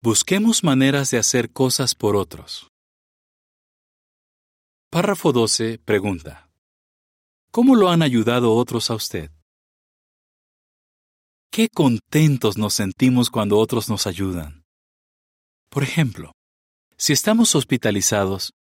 Busquemos 0.01 0.63
maneras 0.63 1.11
de 1.11 1.17
hacer 1.17 1.51
cosas 1.51 1.93
por 1.93 2.15
otros. 2.15 2.71
Párrafo 4.89 5.31
12 5.31 5.77
pregunta. 5.79 6.49
¿Cómo 7.51 7.75
lo 7.75 7.89
han 7.89 8.01
ayudado 8.01 8.53
otros 8.53 8.89
a 8.89 8.95
usted? 8.95 9.31
Qué 11.51 11.67
contentos 11.67 12.57
nos 12.57 12.73
sentimos 12.73 13.29
cuando 13.29 13.57
otros 13.57 13.89
nos 13.89 14.07
ayudan. 14.07 14.63
Por 15.69 15.83
ejemplo, 15.83 16.31
si 16.97 17.13
estamos 17.13 17.53
hospitalizados, 17.55 18.53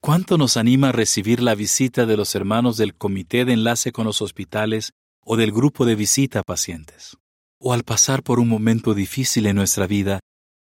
¿cuánto 0.00 0.38
nos 0.38 0.56
anima 0.56 0.88
a 0.88 0.92
recibir 0.92 1.40
la 1.40 1.54
visita 1.54 2.06
de 2.06 2.16
los 2.16 2.34
hermanos 2.34 2.76
del 2.76 2.96
Comité 2.96 3.44
de 3.44 3.52
Enlace 3.52 3.92
con 3.92 4.06
los 4.06 4.22
Hospitales 4.22 4.92
o 5.26 5.36
del 5.36 5.50
Grupo 5.50 5.84
de 5.84 5.96
Visita 5.96 6.38
a 6.38 6.42
Pacientes? 6.42 7.16
O 7.58 7.72
al 7.72 7.82
pasar 7.82 8.22
por 8.22 8.38
un 8.38 8.48
momento 8.48 8.94
difícil 8.94 9.46
en 9.46 9.56
nuestra 9.56 9.86
vida, 9.86 10.20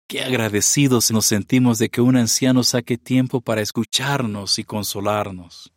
qué 0.09 0.23
agradecidos 0.23 1.11
nos 1.11 1.27
sentimos 1.27 1.77
de 1.77 1.89
que 1.89 2.01
un 2.01 2.17
anciano 2.17 2.63
saque 2.63 2.97
tiempo 2.97 3.41
para 3.41 3.61
escucharnos 3.61 4.57
y 4.59 4.63
consolarnos. 4.63 5.71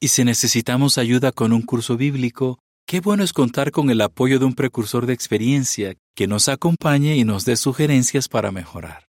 Y 0.00 0.08
si 0.08 0.24
necesitamos 0.24 0.98
ayuda 0.98 1.32
con 1.32 1.52
un 1.52 1.62
curso 1.62 1.96
bíblico, 1.96 2.58
Qué 2.86 3.00
bueno 3.00 3.24
es 3.24 3.32
contar 3.32 3.70
con 3.70 3.88
el 3.88 4.02
apoyo 4.02 4.38
de 4.38 4.44
un 4.44 4.54
precursor 4.54 5.06
de 5.06 5.14
experiencia 5.14 5.96
que 6.14 6.26
nos 6.26 6.48
acompañe 6.48 7.16
y 7.16 7.24
nos 7.24 7.46
dé 7.46 7.56
sugerencias 7.56 8.28
para 8.28 8.52
mejorar. 8.52 9.08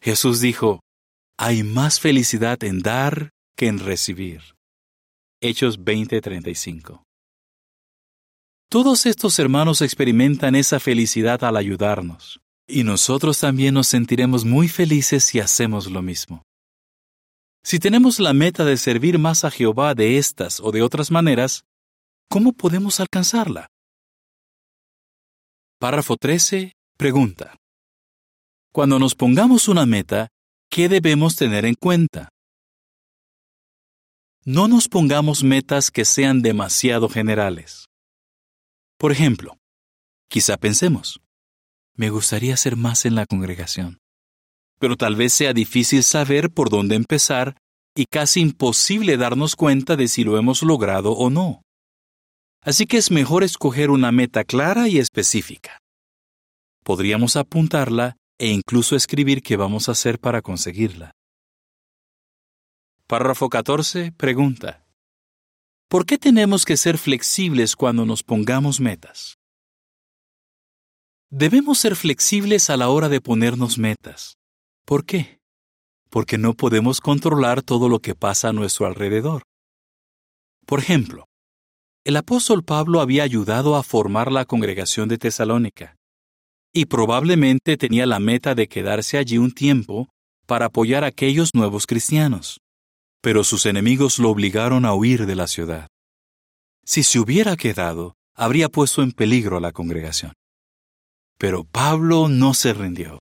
Jesús 0.00 0.40
dijo, 0.40 0.80
hay 1.36 1.64
más 1.64 1.98
felicidad 1.98 2.62
en 2.62 2.80
dar 2.80 3.30
que 3.56 3.66
en 3.66 3.80
recibir. 3.80 4.42
Hechos 5.40 5.80
20:35. 5.80 7.05
Todos 8.68 9.06
estos 9.06 9.38
hermanos 9.38 9.80
experimentan 9.80 10.54
esa 10.54 10.80
felicidad 10.80 11.44
al 11.44 11.56
ayudarnos, 11.56 12.40
y 12.66 12.84
nosotros 12.84 13.38
también 13.40 13.74
nos 13.74 13.86
sentiremos 13.86 14.44
muy 14.44 14.68
felices 14.68 15.24
si 15.24 15.40
hacemos 15.40 15.90
lo 15.90 16.02
mismo. 16.02 16.42
Si 17.62 17.78
tenemos 17.78 18.20
la 18.20 18.32
meta 18.32 18.64
de 18.64 18.76
servir 18.76 19.18
más 19.18 19.44
a 19.44 19.50
Jehová 19.50 19.94
de 19.94 20.18
estas 20.18 20.60
o 20.60 20.70
de 20.72 20.82
otras 20.82 21.10
maneras, 21.10 21.64
¿Cómo 22.28 22.52
podemos 22.52 23.00
alcanzarla? 23.00 23.68
Párrafo 25.78 26.16
13. 26.16 26.72
Pregunta. 26.96 27.56
Cuando 28.72 28.98
nos 28.98 29.14
pongamos 29.14 29.68
una 29.68 29.86
meta, 29.86 30.28
¿qué 30.70 30.88
debemos 30.88 31.36
tener 31.36 31.64
en 31.64 31.74
cuenta? 31.74 32.30
No 34.44 34.68
nos 34.68 34.88
pongamos 34.88 35.42
metas 35.42 35.90
que 35.90 36.04
sean 36.04 36.42
demasiado 36.42 37.08
generales. 37.08 37.86
Por 38.98 39.12
ejemplo, 39.12 39.58
quizá 40.28 40.56
pensemos, 40.56 41.20
me 41.94 42.08
gustaría 42.08 42.56
ser 42.56 42.76
más 42.76 43.04
en 43.04 43.14
la 43.14 43.26
congregación, 43.26 43.98
pero 44.78 44.96
tal 44.96 45.16
vez 45.16 45.34
sea 45.34 45.52
difícil 45.52 46.02
saber 46.02 46.50
por 46.50 46.70
dónde 46.70 46.96
empezar 46.96 47.58
y 47.94 48.06
casi 48.06 48.40
imposible 48.40 49.16
darnos 49.16 49.54
cuenta 49.54 49.96
de 49.96 50.08
si 50.08 50.24
lo 50.24 50.38
hemos 50.38 50.62
logrado 50.62 51.12
o 51.12 51.28
no. 51.28 51.62
Así 52.62 52.86
que 52.86 52.96
es 52.96 53.10
mejor 53.10 53.44
escoger 53.44 53.90
una 53.90 54.12
meta 54.12 54.44
clara 54.44 54.88
y 54.88 54.98
específica. 54.98 55.78
Podríamos 56.82 57.36
apuntarla 57.36 58.16
e 58.38 58.48
incluso 58.48 58.96
escribir 58.96 59.42
qué 59.42 59.56
vamos 59.56 59.88
a 59.88 59.92
hacer 59.92 60.18
para 60.18 60.40
conseguirla. 60.40 61.12
Párrafo 63.06 63.48
14. 63.48 64.12
Pregunta. 64.12 64.85
¿Por 65.88 66.04
qué 66.04 66.18
tenemos 66.18 66.64
que 66.64 66.76
ser 66.76 66.98
flexibles 66.98 67.76
cuando 67.76 68.04
nos 68.04 68.24
pongamos 68.24 68.80
metas? 68.80 69.38
Debemos 71.30 71.78
ser 71.78 71.94
flexibles 71.94 72.70
a 72.70 72.76
la 72.76 72.88
hora 72.88 73.08
de 73.08 73.20
ponernos 73.20 73.78
metas. 73.78 74.36
¿Por 74.84 75.04
qué? 75.04 75.38
Porque 76.10 76.38
no 76.38 76.54
podemos 76.54 77.00
controlar 77.00 77.62
todo 77.62 77.88
lo 77.88 78.00
que 78.00 78.16
pasa 78.16 78.48
a 78.48 78.52
nuestro 78.52 78.86
alrededor. 78.86 79.44
Por 80.66 80.80
ejemplo, 80.80 81.26
el 82.04 82.16
apóstol 82.16 82.64
Pablo 82.64 83.00
había 83.00 83.22
ayudado 83.22 83.76
a 83.76 83.84
formar 83.84 84.32
la 84.32 84.44
congregación 84.44 85.08
de 85.08 85.18
Tesalónica, 85.18 85.94
y 86.72 86.86
probablemente 86.86 87.76
tenía 87.76 88.06
la 88.06 88.18
meta 88.18 88.56
de 88.56 88.66
quedarse 88.66 89.18
allí 89.18 89.38
un 89.38 89.52
tiempo 89.52 90.08
para 90.46 90.66
apoyar 90.66 91.04
a 91.04 91.08
aquellos 91.08 91.54
nuevos 91.54 91.86
cristianos, 91.86 92.60
pero 93.26 93.42
sus 93.42 93.66
enemigos 93.66 94.20
lo 94.20 94.30
obligaron 94.30 94.84
a 94.84 94.94
huir 94.94 95.26
de 95.26 95.34
la 95.34 95.48
ciudad. 95.48 95.88
Si 96.84 97.02
se 97.02 97.18
hubiera 97.18 97.56
quedado, 97.56 98.14
habría 98.36 98.68
puesto 98.68 99.02
en 99.02 99.10
peligro 99.10 99.56
a 99.56 99.60
la 99.60 99.72
congregación. 99.72 100.32
Pero 101.36 101.64
Pablo 101.64 102.28
no 102.28 102.54
se 102.54 102.72
rindió. 102.72 103.18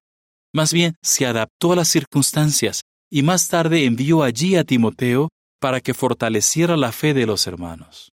Más 0.53 0.73
bien, 0.73 0.93
se 1.01 1.25
adaptó 1.25 1.73
a 1.73 1.77
las 1.77 1.87
circunstancias 1.87 2.81
y 3.09 3.23
más 3.23 3.47
tarde 3.47 3.85
envió 3.85 4.21
allí 4.21 4.57
a 4.57 4.63
Timoteo 4.63 5.29
para 5.59 5.81
que 5.81 5.95
fortaleciera 5.95 6.77
la 6.77 6.91
fe 6.91 7.15
de 7.15 7.25
los 7.25 7.47
hermanos. 7.47 8.11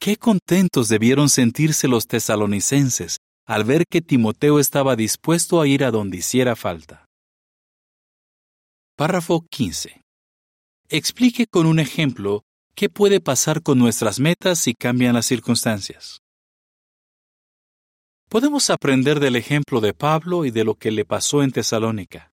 Qué 0.00 0.16
contentos 0.16 0.88
debieron 0.88 1.28
sentirse 1.28 1.86
los 1.86 2.08
tesalonicenses 2.08 3.18
al 3.46 3.62
ver 3.62 3.84
que 3.88 4.00
Timoteo 4.00 4.58
estaba 4.58 4.96
dispuesto 4.96 5.60
a 5.60 5.68
ir 5.68 5.84
a 5.84 5.92
donde 5.92 6.16
hiciera 6.16 6.56
falta. 6.56 7.06
Párrafo 8.96 9.46
15. 9.48 9.99
Explique 10.92 11.46
con 11.46 11.66
un 11.66 11.78
ejemplo 11.78 12.42
qué 12.74 12.88
puede 12.88 13.20
pasar 13.20 13.62
con 13.62 13.78
nuestras 13.78 14.18
metas 14.18 14.58
si 14.58 14.74
cambian 14.74 15.14
las 15.14 15.24
circunstancias. 15.24 16.18
Podemos 18.28 18.70
aprender 18.70 19.20
del 19.20 19.36
ejemplo 19.36 19.80
de 19.80 19.94
Pablo 19.94 20.44
y 20.44 20.50
de 20.50 20.64
lo 20.64 20.74
que 20.74 20.90
le 20.90 21.04
pasó 21.04 21.44
en 21.44 21.52
Tesalónica. 21.52 22.32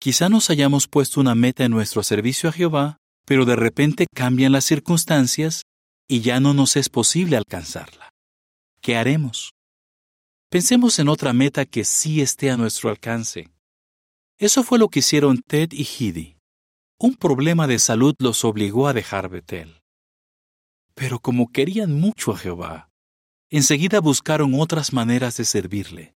Quizá 0.00 0.30
nos 0.30 0.48
hayamos 0.48 0.88
puesto 0.88 1.20
una 1.20 1.34
meta 1.34 1.62
en 1.64 1.72
nuestro 1.72 2.02
servicio 2.02 2.48
a 2.48 2.52
Jehová, 2.52 2.96
pero 3.26 3.44
de 3.44 3.56
repente 3.56 4.06
cambian 4.14 4.52
las 4.52 4.64
circunstancias 4.64 5.64
y 6.08 6.22
ya 6.22 6.40
no 6.40 6.54
nos 6.54 6.76
es 6.76 6.88
posible 6.88 7.36
alcanzarla. 7.36 8.08
¿Qué 8.80 8.96
haremos? 8.96 9.52
Pensemos 10.48 10.98
en 10.98 11.10
otra 11.10 11.34
meta 11.34 11.66
que 11.66 11.84
sí 11.84 12.22
esté 12.22 12.50
a 12.50 12.56
nuestro 12.56 12.88
alcance. 12.88 13.50
Eso 14.38 14.62
fue 14.62 14.78
lo 14.78 14.88
que 14.88 15.00
hicieron 15.00 15.42
Ted 15.46 15.72
y 15.72 15.82
Hidi. 15.82 16.38
Un 17.04 17.16
problema 17.16 17.66
de 17.66 17.80
salud 17.80 18.14
los 18.20 18.44
obligó 18.44 18.86
a 18.86 18.92
dejar 18.92 19.28
Betel. 19.28 19.82
Pero 20.94 21.18
como 21.18 21.50
querían 21.50 21.98
mucho 21.98 22.30
a 22.30 22.38
Jehová, 22.38 22.90
enseguida 23.50 24.00
buscaron 24.00 24.54
otras 24.54 24.92
maneras 24.92 25.36
de 25.36 25.44
servirle. 25.44 26.14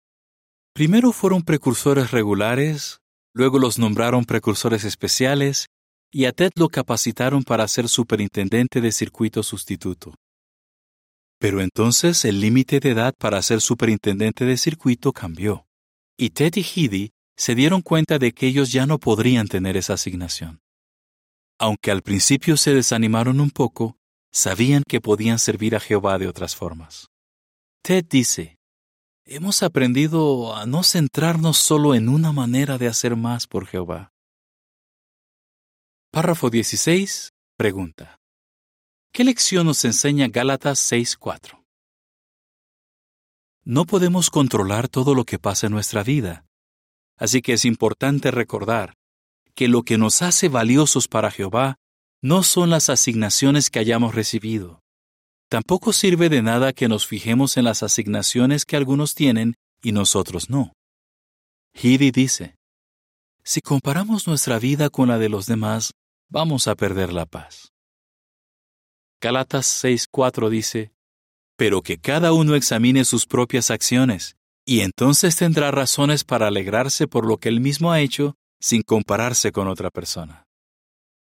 Primero 0.76 1.12
fueron 1.12 1.42
precursores 1.42 2.12
regulares, 2.12 3.00
luego 3.34 3.58
los 3.58 3.80
nombraron 3.80 4.26
precursores 4.26 4.84
especiales 4.84 5.66
y 6.12 6.26
a 6.26 6.34
Ted 6.34 6.52
lo 6.56 6.70
capacitaron 6.70 7.42
para 7.44 7.68
ser 7.68 7.90
superintendente 7.90 8.80
de 8.80 8.92
circuito 8.92 9.42
sustituto. 9.42 10.14
Pero 11.40 11.62
entonces 11.62 12.26
el 12.26 12.42
límite 12.42 12.80
de 12.80 12.92
edad 12.92 13.16
para 13.18 13.42
ser 13.42 13.60
superintendente 13.60 14.46
de 14.46 14.56
circuito 14.56 15.14
cambió, 15.14 15.66
y 16.16 16.30
Ted 16.30 16.54
y 16.58 16.62
Heidi 16.62 17.10
se 17.36 17.56
dieron 17.56 17.82
cuenta 17.82 18.20
de 18.20 18.34
que 18.34 18.46
ellos 18.46 18.72
ya 18.72 18.86
no 18.86 19.00
podrían 19.00 19.48
tener 19.48 19.78
esa 19.78 19.94
asignación. 19.94 20.62
Aunque 21.66 21.90
al 21.90 22.04
principio 22.04 22.58
se 22.58 22.76
desanimaron 22.76 23.40
un 23.40 23.50
poco, 23.50 23.98
sabían 24.32 24.84
que 24.88 25.02
podían 25.02 25.40
servir 25.40 25.76
a 25.76 25.80
Jehová 25.80 26.20
de 26.20 26.28
otras 26.28 26.56
formas. 26.56 27.08
Ted 27.82 28.06
dice, 28.08 28.60
Hemos 29.26 29.64
aprendido 29.64 30.56
a 30.56 30.68
no 30.68 30.84
centrarnos 30.84 31.58
solo 31.58 31.96
en 31.96 32.08
una 32.08 32.32
manera 32.32 32.78
de 32.78 32.88
hacer 32.88 33.16
más 33.16 33.48
por 33.48 33.66
Jehová. 33.66 34.12
Párrafo 36.12 36.52
16. 36.52 37.32
Pregunta. 37.58 38.20
¿Qué 39.12 39.24
lección 39.24 39.66
nos 39.66 39.84
enseña 39.86 40.28
Gálatas 40.28 40.92
6.4? 40.92 41.66
No 43.64 43.86
podemos 43.88 44.30
controlar 44.30 44.88
todo 44.88 45.16
lo 45.16 45.26
que 45.26 45.40
pasa 45.40 45.66
en 45.66 45.74
nuestra 45.74 46.04
vida, 46.04 46.46
así 47.18 47.42
que 47.42 47.54
es 47.54 47.66
importante 47.66 48.30
recordar 48.30 48.94
que 49.56 49.68
lo 49.68 49.84
que 49.84 49.98
nos 49.98 50.22
hace 50.22 50.50
valiosos 50.50 51.08
para 51.08 51.32
Jehová 51.32 51.78
no 52.22 52.44
son 52.44 52.70
las 52.70 52.90
asignaciones 52.90 53.70
que 53.70 53.80
hayamos 53.80 54.14
recibido. 54.14 54.82
Tampoco 55.50 55.94
sirve 55.94 56.30
de 56.30 56.42
nada 56.42 56.74
que 56.74 56.88
nos 56.88 57.08
fijemos 57.08 57.58
en 57.58 57.66
las 57.66 57.84
asignaciones 57.84 58.66
que 58.66 58.76
algunos 58.76 59.16
tienen 59.16 59.56
y 59.82 59.92
nosotros 59.92 60.50
no. 60.50 60.74
Hidi 61.74 62.12
dice, 62.12 62.56
si 63.44 63.62
comparamos 63.62 64.28
nuestra 64.28 64.58
vida 64.58 64.90
con 64.90 65.08
la 65.08 65.20
de 65.20 65.30
los 65.30 65.46
demás, 65.46 65.92
vamos 66.30 66.68
a 66.68 66.76
perder 66.76 67.14
la 67.14 67.26
paz. 67.26 67.72
Galatas 69.22 69.84
6:4 69.84 70.50
dice, 70.50 70.94
Pero 71.56 71.82
que 71.82 72.00
cada 72.00 72.34
uno 72.34 72.56
examine 72.56 73.06
sus 73.06 73.28
propias 73.28 73.70
acciones, 73.70 74.36
y 74.66 74.82
entonces 74.82 75.36
tendrá 75.36 75.70
razones 75.70 76.24
para 76.24 76.48
alegrarse 76.48 77.08
por 77.08 77.26
lo 77.28 77.38
que 77.38 77.50
él 77.50 77.62
mismo 77.62 77.92
ha 77.92 78.02
hecho 78.02 78.36
sin 78.60 78.82
compararse 78.82 79.52
con 79.52 79.68
otra 79.68 79.90
persona. 79.90 80.46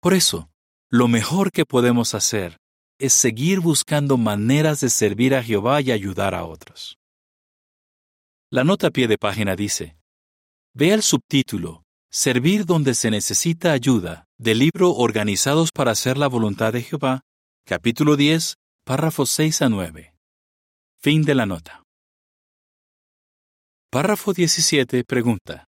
Por 0.01 0.13
eso, 0.13 0.49
lo 0.89 1.07
mejor 1.07 1.51
que 1.51 1.65
podemos 1.65 2.13
hacer 2.13 2.57
es 2.99 3.13
seguir 3.13 3.59
buscando 3.59 4.17
maneras 4.17 4.79
de 4.81 4.89
servir 4.89 5.35
a 5.35 5.43
Jehová 5.43 5.81
y 5.81 5.91
ayudar 5.91 6.35
a 6.35 6.45
otros. 6.45 6.97
La 8.51 8.63
nota 8.63 8.87
a 8.87 8.91
pie 8.91 9.07
de 9.07 9.17
página 9.17 9.55
dice, 9.55 9.97
Vea 10.73 10.93
el 10.93 11.01
subtítulo 11.01 11.85
Servir 12.17 12.65
donde 12.65 12.93
se 12.93 13.11
necesita 13.11 13.73
ayuda, 13.73 14.25
del 14.37 14.59
libro 14.59 14.93
Organizados 14.93 15.71
para 15.73 15.91
hacer 15.91 16.17
la 16.17 16.27
voluntad 16.27 16.71
de 16.71 16.81
Jehová, 16.81 17.25
capítulo 17.65 18.15
10, 18.15 18.55
párrafos 18.85 19.29
6 19.31 19.63
a 19.63 19.67
9. 19.67 20.15
Fin 20.97 21.23
de 21.23 21.35
la 21.35 21.45
nota. 21.45 21.83
Párrafo 23.91 24.31
17 24.31 25.03
pregunta. 25.03 25.65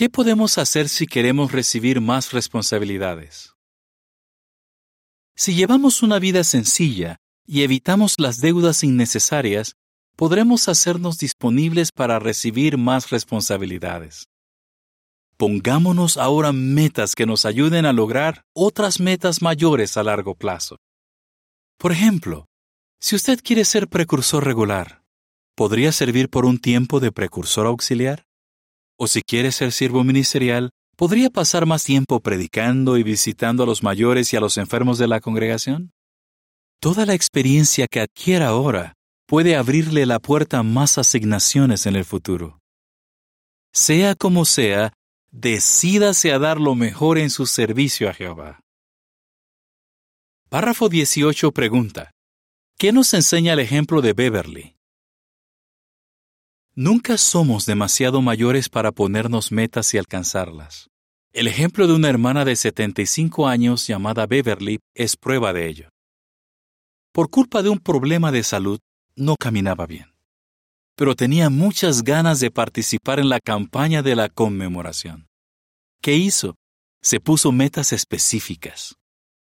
¿Qué 0.00 0.08
podemos 0.08 0.56
hacer 0.56 0.88
si 0.88 1.06
queremos 1.06 1.52
recibir 1.52 2.00
más 2.00 2.32
responsabilidades? 2.32 3.52
Si 5.36 5.54
llevamos 5.54 6.02
una 6.02 6.18
vida 6.18 6.42
sencilla 6.42 7.18
y 7.46 7.64
evitamos 7.64 8.14
las 8.16 8.40
deudas 8.40 8.82
innecesarias, 8.82 9.74
podremos 10.16 10.70
hacernos 10.70 11.18
disponibles 11.18 11.92
para 11.92 12.18
recibir 12.18 12.78
más 12.78 13.10
responsabilidades. 13.10 14.30
Pongámonos 15.36 16.16
ahora 16.16 16.54
metas 16.54 17.14
que 17.14 17.26
nos 17.26 17.44
ayuden 17.44 17.84
a 17.84 17.92
lograr 17.92 18.46
otras 18.54 19.00
metas 19.00 19.42
mayores 19.42 19.98
a 19.98 20.02
largo 20.02 20.34
plazo. 20.34 20.78
Por 21.76 21.92
ejemplo, 21.92 22.46
si 23.00 23.16
usted 23.16 23.38
quiere 23.44 23.66
ser 23.66 23.86
precursor 23.86 24.46
regular, 24.46 25.02
¿podría 25.54 25.92
servir 25.92 26.30
por 26.30 26.46
un 26.46 26.56
tiempo 26.58 27.00
de 27.00 27.12
precursor 27.12 27.66
auxiliar? 27.66 28.29
O 29.02 29.06
si 29.06 29.22
quiere 29.22 29.50
ser 29.50 29.72
siervo 29.72 30.04
ministerial, 30.04 30.68
¿podría 30.94 31.30
pasar 31.30 31.64
más 31.64 31.84
tiempo 31.84 32.20
predicando 32.20 32.98
y 32.98 33.02
visitando 33.02 33.62
a 33.62 33.66
los 33.66 33.82
mayores 33.82 34.30
y 34.34 34.36
a 34.36 34.40
los 34.40 34.58
enfermos 34.58 34.98
de 34.98 35.08
la 35.08 35.20
congregación? 35.20 35.92
Toda 36.82 37.06
la 37.06 37.14
experiencia 37.14 37.86
que 37.86 38.00
adquiera 38.00 38.48
ahora 38.48 38.92
puede 39.26 39.56
abrirle 39.56 40.04
la 40.04 40.18
puerta 40.18 40.58
a 40.58 40.62
más 40.62 40.98
asignaciones 40.98 41.86
en 41.86 41.96
el 41.96 42.04
futuro. 42.04 42.60
Sea 43.72 44.14
como 44.16 44.44
sea, 44.44 44.92
decídase 45.30 46.30
a 46.34 46.38
dar 46.38 46.60
lo 46.60 46.74
mejor 46.74 47.16
en 47.16 47.30
su 47.30 47.46
servicio 47.46 48.10
a 48.10 48.12
Jehová. 48.12 48.60
Párrafo 50.50 50.90
18 50.90 51.52
pregunta, 51.52 52.10
¿qué 52.76 52.92
nos 52.92 53.14
enseña 53.14 53.54
el 53.54 53.60
ejemplo 53.60 54.02
de 54.02 54.12
Beverly? 54.12 54.76
Nunca 56.80 57.18
somos 57.18 57.66
demasiado 57.66 58.22
mayores 58.22 58.68
para 58.68 58.90
ponernos 58.90 59.52
metas 59.52 59.92
y 59.92 59.98
alcanzarlas. 59.98 60.88
El 61.32 61.46
ejemplo 61.46 61.86
de 61.86 61.94
una 61.94 62.08
hermana 62.08 62.44
de 62.44 62.56
75 62.56 63.46
años 63.46 63.86
llamada 63.86 64.26
Beverly 64.26 64.78
es 64.94 65.16
prueba 65.16 65.52
de 65.52 65.68
ello. 65.68 65.88
Por 67.12 67.28
culpa 67.28 67.62
de 67.62 67.68
un 67.68 67.78
problema 67.78 68.32
de 68.32 68.42
salud, 68.42 68.80
no 69.14 69.36
caminaba 69.36 69.86
bien 69.86 70.10
pero 71.00 71.16
tenía 71.16 71.48
muchas 71.48 72.04
ganas 72.04 72.40
de 72.40 72.50
participar 72.50 73.20
en 73.20 73.30
la 73.30 73.40
campaña 73.40 74.02
de 74.02 74.14
la 74.14 74.28
conmemoración. 74.28 75.28
¿Qué 76.02 76.14
hizo? 76.16 76.56
Se 77.00 77.20
puso 77.20 77.52
metas 77.52 77.94
específicas. 77.94 78.96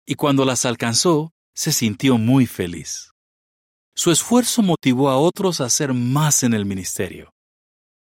Y 0.06 0.14
cuando 0.14 0.46
las 0.46 0.64
alcanzó, 0.64 1.32
se 1.54 1.72
sintió 1.72 2.16
muy 2.16 2.46
feliz. 2.46 3.13
Su 3.96 4.10
esfuerzo 4.10 4.62
motivó 4.62 5.08
a 5.08 5.18
otros 5.18 5.60
a 5.60 5.66
hacer 5.66 5.94
más 5.94 6.42
en 6.42 6.52
el 6.52 6.66
ministerio. 6.66 7.30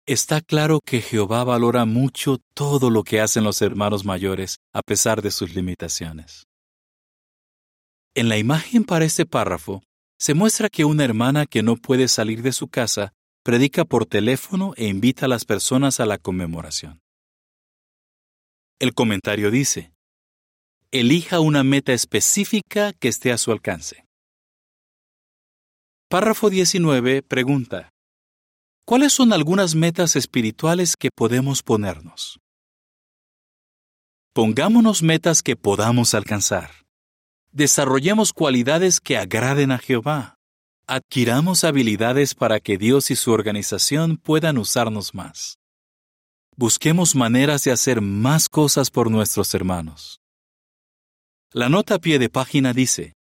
Está 0.07 0.41
claro 0.41 0.81
que 0.85 1.01
Jehová 1.01 1.43
valora 1.45 1.85
mucho 1.85 2.39
todo 2.55 2.91
lo 2.91 3.03
que 3.03 3.21
hacen 3.21 3.43
los 3.43 3.61
hermanos 3.61 4.05
mayores 4.05 4.59
a 4.73 4.83
pesar 4.83 5.23
de 5.23 5.31
sus 5.31 5.55
limitaciones. 5.55 6.45
En 8.15 8.29
la 8.29 8.39
imagen 8.39 8.85
para 8.85 9.05
este 9.05 9.27
párrafo 9.27 9.83
se 10.19 10.35
muestra 10.35 10.69
que 10.69 10.85
una 10.85 11.05
hermana 11.05 11.47
que 11.47 11.63
no 11.63 11.77
puede 11.77 12.07
salir 12.07 12.43
de 12.43 12.53
su 12.53 12.69
casa 12.69 13.13
predica 13.43 13.85
por 13.85 14.07
teléfono 14.07 14.75
e 14.77 14.87
invita 14.87 15.27
a 15.27 15.29
las 15.29 15.45
personas 15.45 15.99
a 15.99 16.07
la 16.07 16.19
conmemoración. 16.19 17.01
El 18.79 18.95
comentario 18.95 19.51
dice, 19.51 19.93
elija 20.93 21.41
una 21.41 21.65
meta 21.65 21.93
específica 21.93 22.93
que 22.93 23.09
esté 23.09 23.33
a 23.33 23.39
su 23.39 23.51
alcance. 23.51 24.05
Párrafo 26.09 26.51
19 26.51 27.23
pregunta, 27.23 27.91
¿Cuáles 28.87 29.15
son 29.15 29.33
algunas 29.33 29.75
metas 29.75 30.15
espirituales 30.15 30.95
que 30.99 31.11
podemos 31.11 31.63
ponernos? 31.63 32.39
Pongámonos 34.35 35.03
metas 35.03 35.43
que 35.43 35.57
podamos 35.57 36.13
alcanzar. 36.13 36.71
Desarrollemos 37.51 38.35
cualidades 38.35 39.01
que 39.01 39.17
agraden 39.17 39.73
a 39.73 39.79
Jehová. 39.79 40.37
Adquiramos 40.87 41.65
habilidades 41.65 42.35
para 42.35 42.61
que 42.61 42.77
Dios 42.77 43.11
y 43.11 43.17
su 43.17 43.33
organización 43.33 44.19
puedan 44.19 44.59
usarnos 44.59 45.15
más. 45.15 45.57
Busquemos 46.55 47.15
maneras 47.15 47.65
de 47.65 47.73
hacer 47.73 48.03
más 48.03 48.51
cosas 48.51 48.91
por 48.91 49.11
nuestros 49.11 49.55
hermanos. 49.55 50.21
La 51.51 51.71
nota 51.71 51.95
a 51.95 51.99
pie 51.99 52.19
de 52.19 52.29
página 52.29 52.75
dice, 52.75 53.15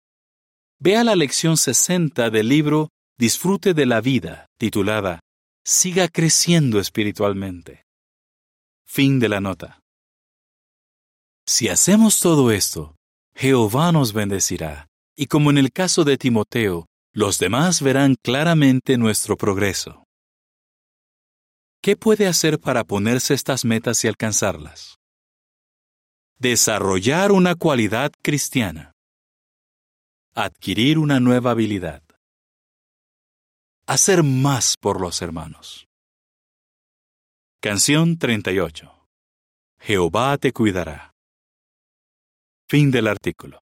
Vea 0.80 1.04
la 1.04 1.16
lección 1.16 1.56
60 1.56 2.30
del 2.30 2.48
libro 2.48 2.90
Disfrute 3.16 3.74
de 3.74 3.86
la 3.86 4.00
vida, 4.00 4.46
titulada 4.58 5.20
Siga 5.64 6.08
creciendo 6.08 6.80
espiritualmente. 6.80 7.84
Fin 8.84 9.18
de 9.18 9.28
la 9.28 9.40
nota. 9.40 9.80
Si 11.46 11.68
hacemos 11.68 12.20
todo 12.20 12.50
esto, 12.50 12.96
Jehová 13.34 13.92
nos 13.92 14.12
bendecirá, 14.12 14.88
y 15.16 15.26
como 15.26 15.50
en 15.50 15.58
el 15.58 15.72
caso 15.72 16.04
de 16.04 16.18
Timoteo, 16.18 16.86
los 17.12 17.38
demás 17.38 17.80
verán 17.80 18.16
claramente 18.22 18.98
nuestro 18.98 19.36
progreso. 19.36 20.04
¿Qué 21.80 21.96
puede 21.96 22.26
hacer 22.26 22.58
para 22.58 22.82
ponerse 22.84 23.34
estas 23.34 23.64
metas 23.64 24.04
y 24.04 24.08
alcanzarlas? 24.08 24.96
Desarrollar 26.38 27.30
una 27.30 27.54
cualidad 27.54 28.10
cristiana. 28.22 28.93
Adquirir 30.36 30.98
una 30.98 31.20
nueva 31.20 31.52
habilidad. 31.52 32.02
Hacer 33.86 34.24
más 34.24 34.76
por 34.76 35.00
los 35.00 35.22
hermanos. 35.22 35.86
Canción 37.60 38.18
38. 38.18 38.92
Jehová 39.78 40.36
te 40.38 40.52
cuidará. 40.52 41.14
Fin 42.68 42.90
del 42.90 43.06
artículo. 43.06 43.63